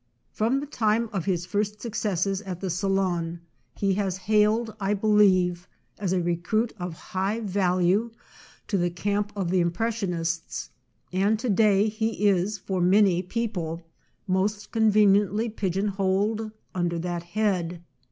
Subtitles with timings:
[0.31, 3.39] From the time of his first successes at the Salon
[3.75, 5.67] he was hailed, I believe,
[5.99, 8.09] as a recruit of high value
[8.67, 10.71] to the camp of the Impressionists,
[11.13, 13.83] and to day he is for many people
[14.25, 17.83] most conveniently pigeon holed under that head.